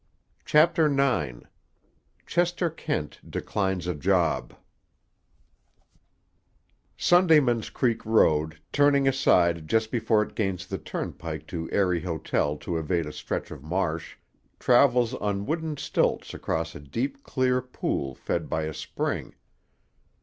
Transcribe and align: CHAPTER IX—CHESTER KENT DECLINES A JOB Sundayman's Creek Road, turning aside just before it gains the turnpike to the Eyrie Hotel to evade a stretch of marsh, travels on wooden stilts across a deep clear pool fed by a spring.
CHAPTER 0.45 0.87
IX—CHESTER 0.87 2.71
KENT 2.71 3.19
DECLINES 3.29 3.85
A 3.85 3.93
JOB 3.93 4.55
Sundayman's 6.97 7.69
Creek 7.69 8.03
Road, 8.03 8.59
turning 8.71 9.07
aside 9.07 9.67
just 9.67 9.91
before 9.91 10.23
it 10.23 10.33
gains 10.33 10.65
the 10.65 10.79
turnpike 10.79 11.45
to 11.49 11.67
the 11.67 11.75
Eyrie 11.75 12.01
Hotel 12.01 12.57
to 12.57 12.79
evade 12.79 13.05
a 13.05 13.13
stretch 13.13 13.51
of 13.51 13.61
marsh, 13.61 14.15
travels 14.57 15.13
on 15.13 15.45
wooden 15.45 15.77
stilts 15.77 16.33
across 16.33 16.73
a 16.73 16.79
deep 16.79 17.21
clear 17.21 17.61
pool 17.61 18.15
fed 18.15 18.49
by 18.49 18.63
a 18.63 18.73
spring. 18.73 19.35